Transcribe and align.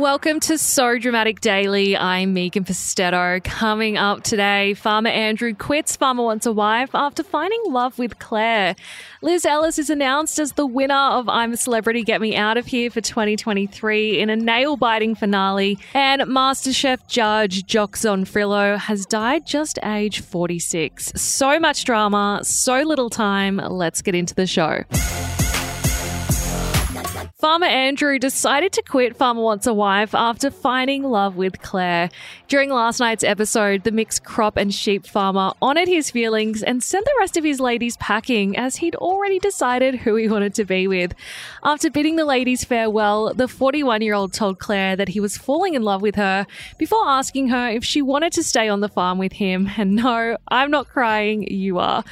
Welcome 0.00 0.40
to 0.40 0.56
So 0.56 0.98
Dramatic 0.98 1.42
Daily. 1.42 1.94
I'm 1.94 2.32
Megan 2.32 2.64
Pustetto. 2.64 3.44
Coming 3.44 3.98
up 3.98 4.22
today, 4.22 4.72
Farmer 4.72 5.10
Andrew 5.10 5.52
quits 5.52 5.94
Farmer 5.94 6.22
Wants 6.22 6.46
a 6.46 6.52
Wife 6.54 6.94
after 6.94 7.22
finding 7.22 7.60
love 7.66 7.98
with 7.98 8.18
Claire. 8.18 8.76
Liz 9.20 9.44
Ellis 9.44 9.78
is 9.78 9.90
announced 9.90 10.38
as 10.38 10.52
the 10.52 10.64
winner 10.64 10.94
of 10.94 11.28
I'm 11.28 11.52
a 11.52 11.56
Celebrity, 11.58 12.02
Get 12.02 12.22
Me 12.22 12.34
Out 12.34 12.56
of 12.56 12.64
Here 12.64 12.88
for 12.88 13.02
2023 13.02 14.20
in 14.20 14.30
a 14.30 14.36
nail 14.36 14.78
biting 14.78 15.14
finale. 15.14 15.78
And 15.92 16.22
MasterChef 16.22 17.06
judge 17.06 17.66
Jock 17.66 17.94
Zonfrillo 17.98 18.78
has 18.78 19.04
died 19.04 19.44
just 19.46 19.78
age 19.84 20.20
46. 20.20 21.12
So 21.14 21.60
much 21.60 21.84
drama, 21.84 22.40
so 22.42 22.80
little 22.80 23.10
time. 23.10 23.58
Let's 23.58 24.00
get 24.00 24.14
into 24.14 24.34
the 24.34 24.46
show. 24.46 24.84
Farmer 27.40 27.64
Andrew 27.64 28.18
decided 28.18 28.70
to 28.72 28.82
quit 28.82 29.16
Farmer 29.16 29.40
Wants 29.40 29.66
a 29.66 29.72
Wife 29.72 30.14
after 30.14 30.50
finding 30.50 31.02
love 31.02 31.36
with 31.36 31.62
Claire. 31.62 32.10
During 32.48 32.68
last 32.68 33.00
night's 33.00 33.24
episode, 33.24 33.84
the 33.84 33.90
mixed 33.90 34.24
crop 34.24 34.58
and 34.58 34.74
sheep 34.74 35.06
farmer 35.06 35.52
honoured 35.62 35.88
his 35.88 36.10
feelings 36.10 36.62
and 36.62 36.82
sent 36.82 37.06
the 37.06 37.14
rest 37.18 37.38
of 37.38 37.44
his 37.44 37.58
ladies 37.58 37.96
packing 37.96 38.58
as 38.58 38.76
he'd 38.76 38.94
already 38.94 39.38
decided 39.38 39.94
who 39.94 40.16
he 40.16 40.28
wanted 40.28 40.52
to 40.52 40.66
be 40.66 40.86
with. 40.86 41.14
After 41.64 41.90
bidding 41.90 42.16
the 42.16 42.26
ladies 42.26 42.62
farewell, 42.62 43.32
the 43.32 43.48
41 43.48 44.02
year 44.02 44.12
old 44.12 44.34
told 44.34 44.58
Claire 44.58 44.94
that 44.96 45.08
he 45.08 45.18
was 45.20 45.38
falling 45.38 45.72
in 45.72 45.82
love 45.82 46.02
with 46.02 46.16
her 46.16 46.46
before 46.76 47.08
asking 47.08 47.48
her 47.48 47.70
if 47.70 47.82
she 47.82 48.02
wanted 48.02 48.34
to 48.34 48.42
stay 48.42 48.68
on 48.68 48.80
the 48.80 48.88
farm 48.88 49.16
with 49.16 49.32
him. 49.32 49.70
And 49.80 49.96
no, 49.96 50.36
I'm 50.48 50.70
not 50.70 50.88
crying, 50.88 51.50
you 51.50 51.78
are. 51.78 52.04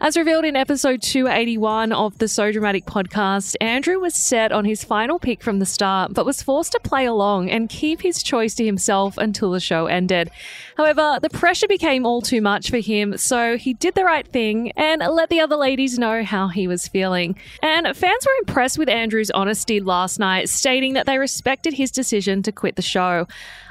As 0.00 0.16
revealed 0.16 0.44
in 0.44 0.54
episode 0.54 1.02
281 1.02 1.90
of 1.90 2.18
the 2.18 2.28
So 2.28 2.52
Dramatic 2.52 2.86
podcast, 2.86 3.56
Andrew 3.60 3.98
was 3.98 4.14
set 4.14 4.52
on 4.52 4.64
his 4.64 4.75
his 4.76 4.84
final 4.84 5.18
pick 5.18 5.42
from 5.42 5.58
the 5.58 5.64
start, 5.64 6.12
but 6.12 6.26
was 6.26 6.42
forced 6.42 6.72
to 6.72 6.80
play 6.80 7.06
along 7.06 7.48
and 7.48 7.70
keep 7.70 8.02
his 8.02 8.22
choice 8.22 8.54
to 8.54 8.62
himself 8.62 9.16
until 9.16 9.50
the 9.50 9.58
show 9.58 9.86
ended. 9.86 10.30
However, 10.76 11.18
the 11.22 11.30
pressure 11.30 11.66
became 11.66 12.04
all 12.04 12.20
too 12.20 12.42
much 12.42 12.68
for 12.68 12.76
him, 12.76 13.16
so 13.16 13.56
he 13.56 13.72
did 13.72 13.94
the 13.94 14.04
right 14.04 14.28
thing 14.28 14.72
and 14.72 15.00
let 15.00 15.30
the 15.30 15.40
other 15.40 15.56
ladies 15.56 15.98
know 15.98 16.22
how 16.24 16.48
he 16.48 16.68
was 16.68 16.88
feeling. 16.88 17.36
And 17.62 17.86
fans 17.96 18.26
were 18.26 18.38
impressed 18.40 18.76
with 18.76 18.90
Andrew's 18.90 19.30
honesty 19.30 19.80
last 19.80 20.18
night, 20.18 20.50
stating 20.50 20.92
that 20.92 21.06
they 21.06 21.16
respected 21.16 21.72
his 21.72 21.90
decision 21.90 22.42
to 22.42 22.52
quit 22.52 22.76
the 22.76 22.82
show. 22.82 23.26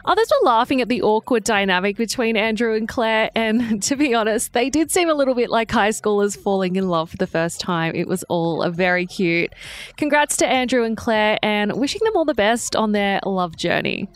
Others 0.06 0.32
were 0.32 0.48
laughing 0.48 0.82
at 0.82 0.90
the 0.90 1.02
awkward 1.02 1.44
dynamic 1.44 1.98
between 1.98 2.38
Andrew 2.38 2.76
and 2.76 2.88
Claire, 2.88 3.32
and 3.34 3.82
to 3.84 3.96
be 3.96 4.14
honest, 4.14 4.54
they 4.54 4.70
did 4.70 4.92
seem 4.92 5.10
a 5.10 5.14
little 5.14 5.34
bit 5.34 5.50
like 5.50 5.72
high 5.72 5.90
schoolers 5.90 6.38
falling 6.38 6.76
in 6.76 6.90
love 6.90 7.10
for 7.10 7.18
the 7.18 7.28
first 7.28 7.60
time. 7.60 7.94
It 7.96 8.08
was 8.08 8.24
all 8.24 8.68
very 8.70 9.08
cute. 9.08 9.52
Congrats 9.98 10.38
to 10.38 10.48
Andrew 10.48 10.84
and 10.84 10.95
Claire, 10.96 11.38
and 11.42 11.74
wishing 11.74 12.02
them 12.04 12.16
all 12.16 12.26
the 12.26 12.34
best 12.34 12.76
on 12.76 12.92
their 12.92 13.20
love 13.26 13.56
journey. 13.56 14.08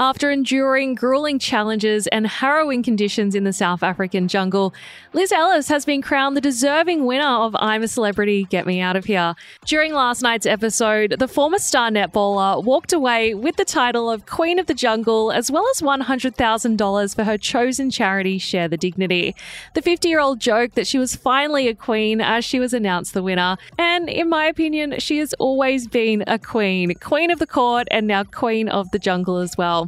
After 0.00 0.30
enduring 0.30 0.94
grueling 0.94 1.40
challenges 1.40 2.06
and 2.06 2.24
harrowing 2.24 2.84
conditions 2.84 3.34
in 3.34 3.42
the 3.42 3.52
South 3.52 3.82
African 3.82 4.28
jungle, 4.28 4.72
Liz 5.12 5.32
Ellis 5.32 5.66
has 5.70 5.84
been 5.84 6.02
crowned 6.02 6.36
the 6.36 6.40
deserving 6.40 7.04
winner 7.04 7.26
of 7.26 7.56
I'm 7.58 7.82
a 7.82 7.88
Celebrity, 7.88 8.44
Get 8.44 8.64
Me 8.64 8.80
Out 8.80 8.94
of 8.94 9.06
Here. 9.06 9.34
During 9.66 9.92
last 9.92 10.22
night's 10.22 10.46
episode, 10.46 11.16
the 11.18 11.26
former 11.26 11.58
star 11.58 11.90
netballer 11.90 12.62
walked 12.62 12.92
away 12.92 13.34
with 13.34 13.56
the 13.56 13.64
title 13.64 14.08
of 14.08 14.24
Queen 14.24 14.60
of 14.60 14.66
the 14.66 14.74
Jungle 14.74 15.32
as 15.32 15.50
well 15.50 15.66
as 15.74 15.80
$100,000 15.80 17.16
for 17.16 17.24
her 17.24 17.36
chosen 17.36 17.90
charity, 17.90 18.38
Share 18.38 18.68
the 18.68 18.76
Dignity. 18.76 19.34
The 19.74 19.82
50 19.82 20.08
year 20.08 20.20
old 20.20 20.38
joked 20.38 20.76
that 20.76 20.86
she 20.86 21.00
was 21.00 21.16
finally 21.16 21.66
a 21.66 21.74
queen 21.74 22.20
as 22.20 22.44
she 22.44 22.60
was 22.60 22.72
announced 22.72 23.14
the 23.14 23.22
winner. 23.24 23.56
And 23.76 24.08
in 24.08 24.28
my 24.28 24.46
opinion, 24.46 25.00
she 25.00 25.18
has 25.18 25.34
always 25.40 25.88
been 25.88 26.22
a 26.28 26.38
queen, 26.38 26.94
queen 27.00 27.32
of 27.32 27.40
the 27.40 27.48
court 27.48 27.88
and 27.90 28.06
now 28.06 28.22
queen 28.22 28.68
of 28.68 28.92
the 28.92 29.00
jungle 29.00 29.38
as 29.38 29.56
well. 29.58 29.87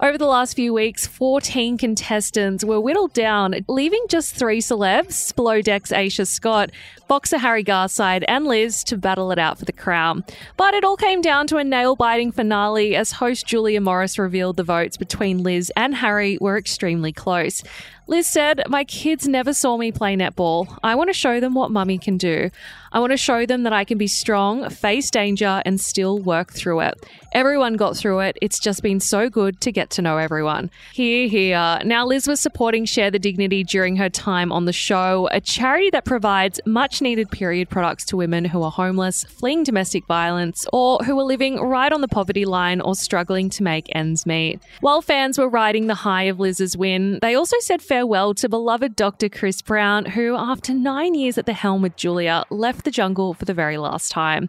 Over 0.00 0.16
the 0.16 0.26
last 0.26 0.54
few 0.54 0.72
weeks, 0.72 1.08
14 1.08 1.76
contestants 1.76 2.62
were 2.62 2.80
whittled 2.80 3.12
down, 3.12 3.56
leaving 3.66 4.04
just 4.08 4.32
three 4.32 4.60
celebs 4.60 5.34
below 5.34 5.60
decks 5.60 5.90
Aesha 5.90 6.24
Scott, 6.24 6.70
boxer 7.08 7.38
Harry 7.38 7.64
Garside, 7.64 8.24
and 8.28 8.46
Liz 8.46 8.84
to 8.84 8.96
battle 8.96 9.32
it 9.32 9.40
out 9.40 9.58
for 9.58 9.64
the 9.64 9.72
crown. 9.72 10.22
But 10.56 10.74
it 10.74 10.84
all 10.84 10.96
came 10.96 11.20
down 11.20 11.48
to 11.48 11.56
a 11.56 11.64
nail 11.64 11.96
biting 11.96 12.30
finale 12.30 12.94
as 12.94 13.10
host 13.10 13.44
Julia 13.44 13.80
Morris 13.80 14.20
revealed 14.20 14.56
the 14.56 14.62
votes 14.62 14.96
between 14.96 15.42
Liz 15.42 15.72
and 15.76 15.96
Harry 15.96 16.38
were 16.40 16.56
extremely 16.56 17.12
close. 17.12 17.64
Liz 18.08 18.26
said, 18.26 18.62
My 18.68 18.84
kids 18.84 19.28
never 19.28 19.52
saw 19.52 19.76
me 19.76 19.92
play 19.92 20.16
netball. 20.16 20.78
I 20.82 20.94
want 20.94 21.10
to 21.10 21.14
show 21.14 21.40
them 21.40 21.52
what 21.52 21.70
mummy 21.70 21.98
can 21.98 22.16
do. 22.16 22.50
I 22.90 23.00
want 23.00 23.10
to 23.10 23.18
show 23.18 23.44
them 23.44 23.64
that 23.64 23.74
I 23.74 23.84
can 23.84 23.98
be 23.98 24.06
strong, 24.06 24.70
face 24.70 25.10
danger, 25.10 25.62
and 25.66 25.78
still 25.78 26.18
work 26.18 26.54
through 26.54 26.80
it. 26.80 26.94
Everyone 27.32 27.74
got 27.74 27.98
through 27.98 28.20
it. 28.20 28.38
It's 28.40 28.58
just 28.58 28.82
been 28.82 28.98
so 28.98 29.28
good 29.28 29.60
to 29.60 29.70
get 29.70 29.87
to 29.90 30.02
know 30.02 30.18
everyone. 30.18 30.70
Hear, 30.92 31.28
hear. 31.28 31.80
Now, 31.84 32.06
Liz 32.06 32.26
was 32.26 32.40
supporting 32.40 32.84
Share 32.84 33.10
the 33.10 33.18
Dignity 33.18 33.64
during 33.64 33.96
her 33.96 34.08
time 34.08 34.52
on 34.52 34.64
the 34.64 34.72
show, 34.72 35.28
a 35.32 35.40
charity 35.40 35.90
that 35.90 36.04
provides 36.04 36.60
much 36.66 37.00
needed 37.00 37.30
period 37.30 37.68
products 37.68 38.04
to 38.06 38.16
women 38.16 38.44
who 38.44 38.62
are 38.62 38.70
homeless, 38.70 39.24
fleeing 39.24 39.64
domestic 39.64 40.06
violence, 40.06 40.66
or 40.72 40.98
who 40.98 41.18
are 41.18 41.24
living 41.24 41.60
right 41.60 41.92
on 41.92 42.00
the 42.00 42.08
poverty 42.08 42.44
line 42.44 42.80
or 42.80 42.94
struggling 42.94 43.50
to 43.50 43.62
make 43.62 43.86
ends 43.94 44.26
meet. 44.26 44.60
While 44.80 45.02
fans 45.02 45.38
were 45.38 45.48
riding 45.48 45.86
the 45.86 45.94
high 45.94 46.24
of 46.24 46.40
Liz's 46.40 46.76
win, 46.76 47.18
they 47.20 47.34
also 47.34 47.56
said 47.60 47.82
farewell 47.82 48.34
to 48.34 48.48
beloved 48.48 48.96
Dr. 48.96 49.28
Chris 49.28 49.62
Brown, 49.62 50.04
who, 50.04 50.36
after 50.36 50.74
nine 50.74 51.14
years 51.14 51.38
at 51.38 51.46
the 51.46 51.52
helm 51.52 51.82
with 51.82 51.96
Julia, 51.96 52.44
left 52.50 52.84
the 52.84 52.90
jungle 52.90 53.34
for 53.34 53.44
the 53.44 53.54
very 53.54 53.78
last 53.78 54.10
time. 54.10 54.48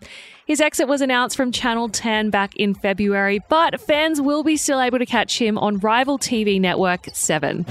His 0.50 0.62
exit 0.62 0.88
was 0.88 1.02
announced 1.02 1.38
from 1.38 1.52
Channel 1.52 1.90
10 1.90 2.32
back 2.32 2.56
in 2.56 2.74
February, 2.74 3.40
but 3.50 3.80
fans 3.80 4.20
will 4.20 4.44
be 4.44 4.58
still 4.58 4.82
able 4.82 4.98
to 4.98 5.06
catch 5.06 5.29
him 5.38 5.58
on 5.58 5.78
rival 5.78 6.18
TV 6.18 6.60
network 6.60 7.10
7. 7.14 7.66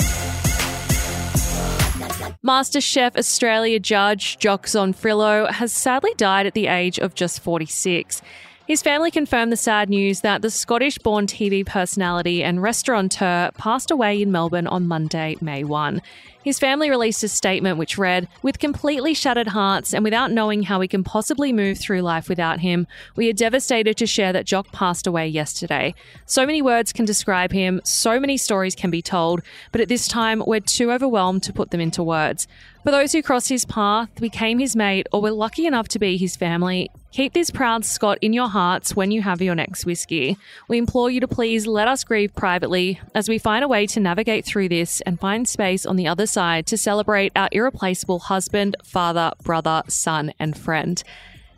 MasterChef 2.46 3.16
Australia 3.16 3.80
judge 3.80 4.38
Jock 4.38 4.66
Zonfrillo 4.66 5.50
has 5.50 5.72
sadly 5.72 6.14
died 6.16 6.46
at 6.46 6.54
the 6.54 6.68
age 6.68 6.98
of 6.98 7.14
just 7.14 7.40
46. 7.40 8.22
His 8.68 8.82
family 8.82 9.10
confirmed 9.10 9.50
the 9.50 9.56
sad 9.56 9.88
news 9.88 10.20
that 10.20 10.42
the 10.42 10.50
Scottish 10.50 10.98
born 10.98 11.26
TV 11.26 11.64
personality 11.64 12.44
and 12.44 12.62
restaurateur 12.62 13.50
passed 13.56 13.90
away 13.90 14.20
in 14.20 14.30
Melbourne 14.30 14.66
on 14.66 14.86
Monday, 14.86 15.36
May 15.40 15.64
1. 15.64 16.02
His 16.44 16.58
family 16.58 16.90
released 16.90 17.24
a 17.24 17.28
statement 17.28 17.78
which 17.78 17.96
read 17.96 18.28
With 18.42 18.58
completely 18.58 19.14
shattered 19.14 19.48
hearts 19.48 19.94
and 19.94 20.04
without 20.04 20.32
knowing 20.32 20.64
how 20.64 20.80
we 20.80 20.86
can 20.86 21.02
possibly 21.02 21.50
move 21.50 21.78
through 21.78 22.02
life 22.02 22.28
without 22.28 22.60
him, 22.60 22.86
we 23.16 23.30
are 23.30 23.32
devastated 23.32 23.96
to 23.96 24.06
share 24.06 24.34
that 24.34 24.44
Jock 24.44 24.70
passed 24.70 25.06
away 25.06 25.28
yesterday. 25.28 25.94
So 26.26 26.44
many 26.44 26.60
words 26.60 26.92
can 26.92 27.06
describe 27.06 27.52
him, 27.52 27.80
so 27.84 28.20
many 28.20 28.36
stories 28.36 28.74
can 28.74 28.90
be 28.90 29.00
told, 29.00 29.40
but 29.72 29.80
at 29.80 29.88
this 29.88 30.06
time 30.06 30.42
we're 30.46 30.60
too 30.60 30.92
overwhelmed 30.92 31.42
to 31.44 31.54
put 31.54 31.70
them 31.70 31.80
into 31.80 32.02
words. 32.02 32.46
For 32.88 32.92
those 32.92 33.12
who 33.12 33.22
crossed 33.22 33.50
his 33.50 33.66
path, 33.66 34.08
became 34.18 34.58
his 34.58 34.74
mate, 34.74 35.08
or 35.12 35.20
were 35.20 35.30
lucky 35.30 35.66
enough 35.66 35.88
to 35.88 35.98
be 35.98 36.16
his 36.16 36.36
family, 36.36 36.90
keep 37.12 37.34
this 37.34 37.50
proud 37.50 37.84
Scot 37.84 38.16
in 38.22 38.32
your 38.32 38.48
hearts 38.48 38.96
when 38.96 39.10
you 39.10 39.20
have 39.20 39.42
your 39.42 39.54
next 39.54 39.84
whiskey. 39.84 40.38
We 40.68 40.78
implore 40.78 41.10
you 41.10 41.20
to 41.20 41.28
please 41.28 41.66
let 41.66 41.86
us 41.86 42.02
grieve 42.02 42.34
privately 42.34 42.98
as 43.14 43.28
we 43.28 43.36
find 43.36 43.62
a 43.62 43.68
way 43.68 43.86
to 43.88 44.00
navigate 44.00 44.46
through 44.46 44.70
this 44.70 45.02
and 45.02 45.20
find 45.20 45.46
space 45.46 45.84
on 45.84 45.96
the 45.96 46.08
other 46.08 46.26
side 46.26 46.64
to 46.68 46.78
celebrate 46.78 47.30
our 47.36 47.50
irreplaceable 47.52 48.20
husband, 48.20 48.74
father, 48.82 49.32
brother, 49.42 49.82
son, 49.88 50.32
and 50.40 50.56
friend. 50.56 51.04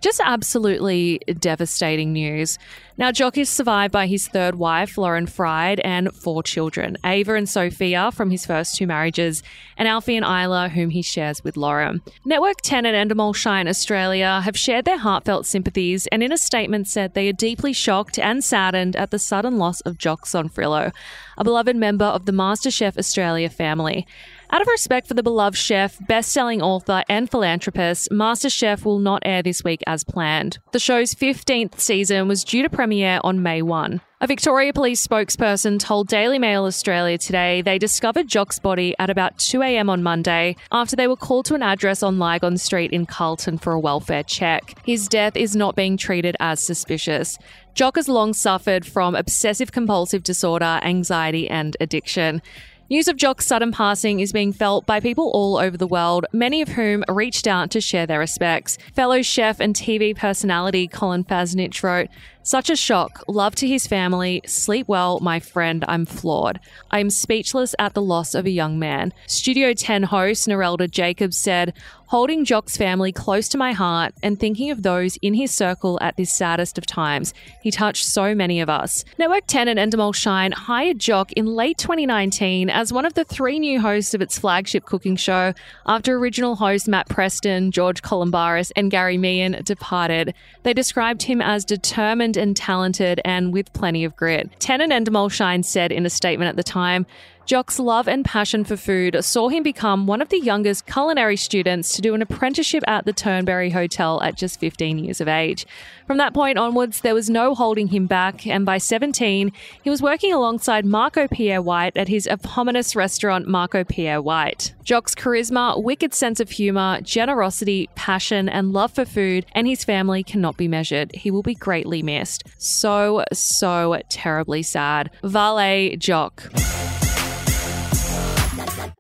Just 0.01 0.21
absolutely 0.25 1.21
devastating 1.39 2.13
news. 2.13 2.59
Now, 2.97 3.13
Jock 3.13 3.37
is 3.37 3.49
survived 3.49 3.93
by 3.93 4.07
his 4.07 4.29
third 4.29 4.55
wife, 4.55 4.97
Lauren 4.97 5.27
Fried, 5.27 5.81
and 5.81 6.15
four 6.15 6.43
children 6.43 6.97
Ava 7.05 7.35
and 7.35 7.49
Sophia 7.49 8.11
from 8.13 8.31
his 8.31 8.47
first 8.47 8.77
two 8.77 8.87
marriages, 8.87 9.43
and 9.77 9.87
Alfie 9.87 10.17
and 10.17 10.25
Isla, 10.25 10.71
whom 10.71 10.91
he 10.91 11.03
shares 11.03 11.45
with 11.45 11.57
Lauren. 11.57 12.01
Network 12.25 12.63
10 12.63 12.87
and 12.87 13.11
Endemol 13.11 13.35
Shine 13.35 13.69
Australia 13.69 14.41
have 14.43 14.59
shared 14.59 14.87
their 14.87 14.99
heartfelt 14.99 15.47
sympathies 15.47 16.07
and 16.09 16.23
in 16.23 16.33
a 16.33 16.39
statement 16.39 16.89
said 16.89 17.15
they 17.15 17.29
are 17.29 17.35
deeply 17.35 17.73
shocked 17.73 18.19
and 18.19 18.43
saddened 18.43 18.97
at 18.97 19.11
the 19.11 19.19
sudden 19.19 19.59
loss 19.59 19.81
of 19.83 19.99
Jock 19.99 20.27
Zonfrillo, 20.27 20.93
a 21.37 21.45
beloved 21.45 21.77
member 21.77 22.05
of 22.05 22.25
the 22.25 22.33
MasterChef 22.33 22.97
Australia 22.97 23.49
family. 23.49 24.07
Out 24.53 24.63
of 24.63 24.67
respect 24.67 25.07
for 25.07 25.15
the 25.15 25.23
beloved 25.23 25.57
chef, 25.57 26.05
best 26.09 26.33
selling 26.33 26.61
author, 26.61 27.05
and 27.09 27.31
philanthropist, 27.31 28.09
MasterChef 28.11 28.85
will 28.85 28.99
not 28.99 29.23
air 29.25 29.45
this 29.45 29.63
week 29.63 29.81
as 29.87 30.03
planned. 30.03 30.59
The 30.73 30.81
show's 30.81 31.15
15th 31.15 31.79
season 31.79 32.27
was 32.27 32.43
due 32.43 32.65
to 32.65 32.69
premiere 32.69 33.21
on 33.23 33.45
May 33.45 33.63
1. 33.63 34.01
A 34.23 34.27
Victoria 34.27 34.73
Police 34.73 35.07
spokesperson 35.07 35.79
told 35.79 36.09
Daily 36.09 36.39
Mail 36.39 36.65
Australia 36.65 37.17
today 37.17 37.63
they 37.63 37.79
discovered 37.79 38.29
Jock's 38.29 38.59
body 38.59 38.95
at 38.99 39.09
about 39.09 39.39
2am 39.39 39.89
on 39.89 40.03
Monday 40.03 40.57
after 40.73 40.95
they 40.95 41.07
were 41.07 41.17
called 41.17 41.47
to 41.47 41.55
an 41.55 41.63
address 41.63 42.03
on 42.03 42.19
Lygon 42.19 42.59
Street 42.59 42.91
in 42.91 43.07
Carlton 43.07 43.57
for 43.57 43.73
a 43.73 43.81
welfare 43.81 44.25
check. 44.25 44.77
His 44.85 45.09
death 45.09 45.37
is 45.37 45.57
not 45.57 45.77
being 45.77 45.97
treated 45.97 46.37
as 46.39 46.61
suspicious. 46.63 47.39
Jock 47.75 47.97
has 47.97 48.09
long 48.09 48.35
suffered 48.35 48.85
from 48.85 49.15
obsessive 49.15 49.73
compulsive 49.73 50.23
disorder, 50.23 50.81
anxiety, 50.83 51.49
and 51.49 51.77
addiction. 51.81 52.43
News 52.93 53.07
of 53.07 53.15
Jock's 53.15 53.47
sudden 53.47 53.71
passing 53.71 54.19
is 54.19 54.33
being 54.33 54.53
felt 54.53 54.85
by 54.85 54.99
people 54.99 55.31
all 55.33 55.59
over 55.59 55.77
the 55.77 55.87
world, 55.87 56.27
many 56.33 56.61
of 56.61 56.71
whom 56.71 57.05
reached 57.09 57.47
out 57.47 57.71
to 57.71 57.81
share 57.81 58.05
their 58.05 58.19
respects. 58.19 58.79
Fellow 58.97 59.23
chef 59.23 59.61
and 59.61 59.77
TV 59.77 60.17
personality 60.17 60.89
Colin 60.89 61.23
Fassnidge 61.23 61.85
wrote, 61.85 62.09
such 62.43 62.71
a 62.71 62.77
shock. 62.77 63.23
Love 63.29 63.55
to 63.57 63.69
his 63.69 63.87
family. 63.87 64.43
Sleep 64.47 64.89
well, 64.89 65.21
my 65.21 65.41
friend. 65.41 65.85
I'm 65.89 66.07
floored. 66.07 66.61
I 66.91 67.01
am 67.01 67.11
speechless 67.11 67.75
at 67.79 67.95
the 67.95 68.03
loss 68.03 68.35
of 68.35 68.47
a 68.47 68.51
young 68.51 68.79
man. 68.79 69.13
Studio 69.27 69.73
10 69.73 70.05
host 70.05 70.49
Narelda 70.49 70.91
Jacobs 70.91 71.37
said, 71.37 71.75
holding 72.11 72.45
Jock's 72.45 72.77
family 72.77 73.13
close 73.13 73.49
to 73.49 73.57
my 73.57 73.71
heart 73.71 74.13
and 74.21 74.39
thinking 74.39 74.73
of 74.73 74.83
those 74.83 75.17
in 75.23 75.33
his 75.33 75.53
circle 75.53 75.97
at 76.01 76.17
this 76.17 76.33
saddest 76.33 76.77
of 76.77 76.85
times. 76.85 77.33
He 77.63 77.71
touched 77.71 78.05
so 78.05 78.35
many 78.35 78.61
of 78.61 78.69
us. 78.69 79.05
Network 79.17 79.47
10 79.47 79.69
and 79.69 79.79
Endemol 79.79 80.13
Shine 80.13 80.51
hired 80.51 80.99
Jock 80.99 81.31
in 81.35 81.47
late 81.47 81.79
2019 81.79 82.69
as 82.69 82.93
one 82.93 83.05
of 83.05 83.15
the 83.15 83.25
three 83.25 83.61
new 83.61 83.81
hosts 83.81 84.13
of 84.13 84.21
its 84.21 84.41
flagship 84.41 84.85
cooking 84.87 85.15
show 85.15 85.55
after 85.87 86.17
original 86.17 86.57
host 86.57 86.89
Matt 86.89 87.09
Preston, 87.09 87.71
George 87.71 88.03
Calombaris, 88.03 88.73
and 88.75 88.91
Gary 88.91 89.17
Mehigan 89.17 89.65
departed. 89.65 90.35
They 90.65 90.75
described 90.75 91.23
him 91.23 91.41
as 91.41 91.65
determined 91.65 92.30
and 92.37 92.57
talented 92.57 93.21
and 93.25 93.53
with 93.53 93.73
plenty 93.73 94.05
of 94.05 94.17
grit. 94.17 94.51
And 94.69 94.93
Endemol 94.93 95.31
Shine 95.31 95.63
said 95.63 95.93
in 95.93 96.07
a 96.07 96.11
statement 96.11 96.49
at 96.49 96.57
the 96.57 96.63
time, 96.63 97.07
Jock's 97.51 97.81
love 97.81 98.07
and 98.07 98.25
passion 98.25 98.63
for 98.63 98.77
food 98.77 99.25
saw 99.25 99.49
him 99.49 99.65
become 99.65 100.07
one 100.07 100.23
of 100.23 100.29
the 100.29 100.39
youngest 100.39 100.87
culinary 100.87 101.37
students 101.37 101.93
to 101.95 102.01
do 102.01 102.15
an 102.15 102.23
apprenticeship 102.23 102.85
at 102.87 103.07
the 103.07 103.13
Turnberry 103.13 103.71
Hotel 103.71 104.23
at 104.23 104.37
just 104.37 104.61
15 104.61 105.01
years 105.01 105.21
of 105.21 105.27
age. 105.27 105.67
From 106.07 106.19
that 106.19 106.33
point 106.33 106.59
onwards, 106.59 107.01
there 107.01 107.13
was 107.13 107.29
no 107.29 107.57
holding 107.57 107.89
him 107.89 108.07
back, 108.07 108.47
and 108.47 108.65
by 108.65 108.79
17, 108.79 109.51
he 109.83 109.91
was 109.91 110.01
working 110.01 110.33
alongside 110.33 110.87
Marco 110.87 111.27
Pierre 111.27 111.61
White 111.61 111.97
at 111.97 112.07
his 112.07 112.29
eponymous 112.29 112.95
restaurant, 112.95 113.49
Marco 113.49 113.83
Pierre 113.83 114.23
White. 114.23 114.73
Jock's 114.85 115.17
charisma, 115.17 115.83
wicked 115.83 116.15
sense 116.15 116.39
of 116.39 116.51
humour, 116.51 117.01
generosity, 117.01 117.89
passion, 117.97 118.49
and 118.49 118.73
love 118.73 118.93
for 118.93 119.05
food 119.05 119.45
and 119.57 119.67
his 119.67 119.83
family 119.83 120.23
cannot 120.23 120.57
be 120.57 120.69
measured. 120.69 121.13
He 121.17 121.33
will 121.33 121.43
be 121.43 121.57
greatly 121.57 122.01
missed. 122.01 122.45
So, 122.59 123.25
so 123.33 124.01
terribly 124.09 124.63
sad. 124.63 125.11
Vale 125.25 125.97
Jock. 125.97 126.49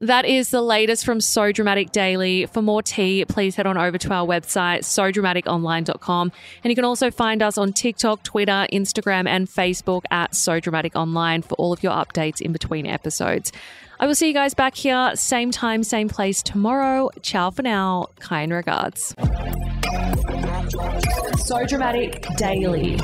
That 0.02 0.25
is 0.25 0.49
the 0.49 0.62
latest 0.62 1.05
from 1.05 1.20
So 1.20 1.52
Dramatic 1.52 1.93
Daily. 1.93 2.47
For 2.47 2.62
more 2.62 2.82
tea, 2.82 3.23
please 3.26 3.56
head 3.56 3.67
on 3.67 3.76
over 3.76 3.99
to 3.99 4.12
our 4.14 4.26
website, 4.26 4.79
sodramaticonline.com. 4.79 6.32
And 6.64 6.70
you 6.70 6.75
can 6.75 6.87
also 6.87 7.11
find 7.11 7.43
us 7.43 7.58
on 7.58 7.75
TikTok, 7.75 8.23
Twitter, 8.23 8.67
Instagram, 8.73 9.29
and 9.29 9.47
Facebook 9.47 10.05
at 10.11 10.35
So 10.35 10.58
Dramatic 10.58 10.97
Online 10.97 11.43
for 11.43 11.55
all 11.56 11.70
of 11.75 11.82
your 11.82 11.93
updates 11.93 12.41
in 12.41 12.50
between 12.50 12.87
episodes. 12.87 13.52
I 13.99 14.06
will 14.06 14.14
see 14.14 14.29
you 14.29 14.32
guys 14.32 14.55
back 14.55 14.75
here, 14.75 15.12
same 15.17 15.50
time, 15.50 15.85
same 15.85 16.08
place 16.08 16.43
tomorrow. 16.43 17.11
Ciao 17.20 17.50
for 17.50 17.61
now. 17.61 18.06
Kind 18.20 18.53
regards. 18.53 19.14
So 21.44 21.67
Dramatic 21.67 22.26
Daily. 22.38 22.96